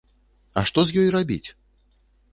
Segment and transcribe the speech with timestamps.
[0.61, 1.49] А што з ёй рабіць?